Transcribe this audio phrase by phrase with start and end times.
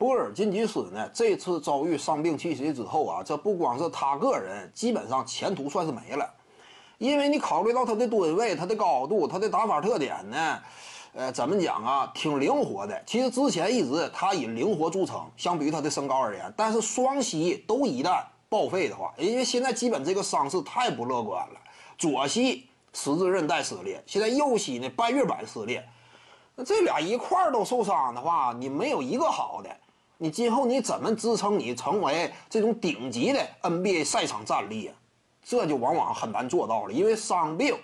[0.00, 6.26] 波尔津吉斯呢，这次遭遇伤病缺席之后啊，这不光是他个人，基本上前途算是没了。
[6.96, 10.58] 因为你考虑到他的吨位、他的高度、他的打法特点呢，
[11.12, 12.98] 呃，怎么讲啊，挺灵活的。
[13.06, 21.60] 其实之前一直他以灵活著称，相比于他的身高而言，但是双膝都一旦报废的话，因为现在基本这个伤势太不乐观了，
[21.98, 25.86] 左膝十字韧带撕裂，现在右膝呢半月板撕裂，
[26.56, 29.70] 那这俩一块儿都受伤的话，你没有一个好的，
[30.22, 34.94] 你今后你怎么支撑你成为这种顶级的 NBA 赛场战力啊？
[35.42, 37.74] 这就往往很难做到了，因为伤病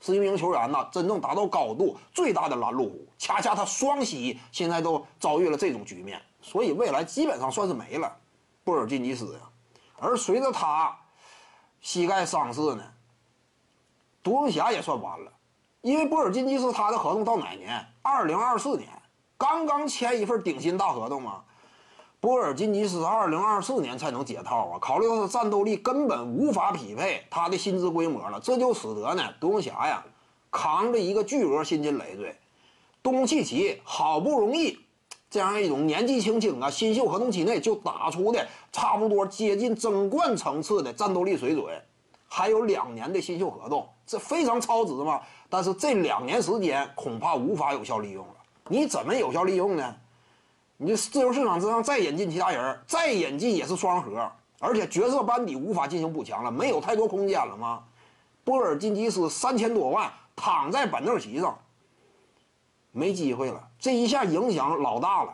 [0.00, 3.06] 是一名球员呢真正达到高度最大的拦路虎。
[3.16, 8.12] 恰恰他双膝现在都遭遇了这种局面，所以未来基本上算是没了。
[8.64, 9.40] 波尔津吉斯呀，
[10.00, 10.98] 而随着他
[11.80, 12.82] 膝盖伤势呢，
[14.20, 15.32] 独行侠也算完了，
[15.80, 17.86] 因为波尔津吉斯他的合同到哪年？
[18.02, 18.88] 二零二四年，
[19.38, 21.44] 刚刚签一份顶薪大合同嘛。
[22.24, 24.78] 波尔津吉斯二零二四年才能解套啊！
[24.80, 30.02] 考虑到他战斗力根本无法匹配他的薪资规模了，这就使得呢，独行侠呀
[30.50, 32.34] 扛着一个巨额薪金累赘，
[33.02, 34.78] 东契奇好不容易
[35.28, 41.66] 这样一种年纪轻轻啊，新秀合同期内就打出的差不多接近争冠层次的战斗力水准，
[42.26, 45.20] 还有两年的新秀合同，这非常超值嘛！
[45.50, 48.34] 但是这两年时间恐怕无法有效利用了，
[48.68, 49.94] 你怎么有效利用呢？
[50.76, 57.84] 你这自由市场之上再引进其他人，再引进也是双核，而且角色班底无法进行补强了，没有太多空间了吗？
[58.42, 61.56] 波尔津吉斯三千多万躺在板凳席上，
[62.90, 65.32] 没机会了，这一下影响老大了。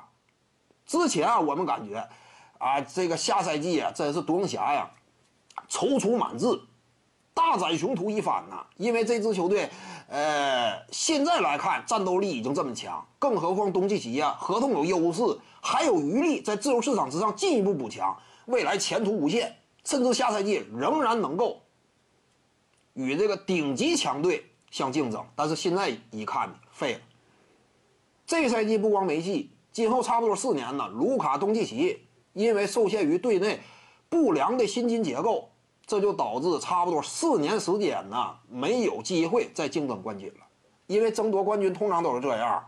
[0.86, 2.06] 之前啊，我们感觉，
[2.58, 4.90] 啊，这个下赛季啊，真是独行侠呀，
[5.68, 6.46] 踌躇满志，
[7.32, 9.70] 大展雄图一番呐，因为这支球队。
[10.10, 15.22] 呃，现在来看，战斗力已经这么强，更何况东契奇呀，合同有优势，
[15.60, 21.62] 还有余力在自由市场之上进一步补强，未来前途无限，甚至下赛季仍然能够
[22.94, 25.24] 与这个顶级强队相竞争。
[25.36, 27.00] 但是现在一看，废了。
[28.26, 32.00] 这赛季不光没戏，今后差不多四年呢，卢卡东契奇
[32.32, 33.60] 因为受限于队内
[34.08, 35.48] 不良的薪金结构。
[35.90, 40.46] 这就导致差不多四年时间呢，没有机会再竞争冠军了，
[40.86, 42.64] 因为争夺冠军通常都是这样，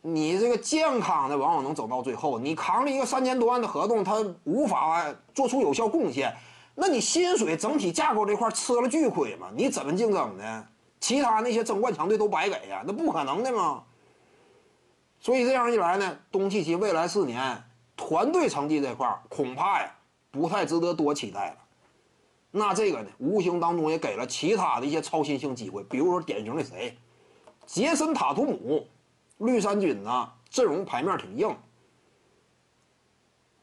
[0.00, 6.34] 你这个健康的往往能走到最后，你扛着一个三千多万的合同，他无法做出有效贡献，
[6.74, 9.48] 那你薪水整体架构这块吃了巨亏嘛？
[9.54, 10.66] 你怎么竞争呢？
[11.00, 13.82] 其他那些争冠强队都白给呀，那不可能的嘛。
[15.20, 17.62] 所以这样一来呢，东契奇未来四年
[17.94, 19.94] 团队成绩这块恐怕呀
[20.30, 21.56] 不太值得多期待了。
[22.54, 26.94] 那这个呢，无形当中也给了其他的一些超新星机会，比如说典型的谁，
[27.64, 28.86] 杰森塔图姆，
[29.38, 31.56] 绿衫军呢阵容牌面挺硬，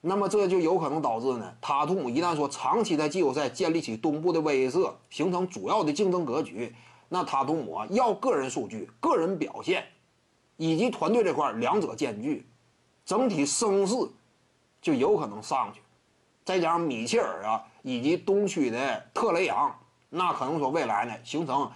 [0.01, 6.73] 那么这就有可能导致呢，塔图姆一旦说长期在季后赛建立起东部的威慑，形成主要的竞争格局，
[7.09, 9.85] 那塔图姆啊要个人数据、个人表现，
[10.57, 12.47] 以及团队这块两者兼具，
[13.05, 13.95] 整体声势
[14.81, 15.81] 就有可能上去。
[16.43, 19.73] 再加上米切尔啊，以及东区的特雷杨，
[20.09, 21.71] 那可能说未来呢形成，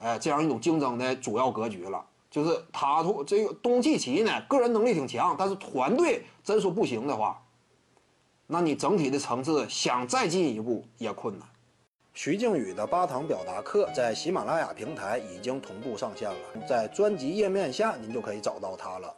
[0.00, 2.04] 呃这样一种竞争的主要格局了。
[2.30, 7.42] 就是塔图这个东契奇呢，个人能力挺强，但是团队真说不行的话，
[8.46, 11.48] 那你整体的层次想再进一步也困难。
[12.12, 19.14] 徐静宇的八堂表达课在喜马拉雅平台已经同步上线了，在专辑页面下您就可以找到它了。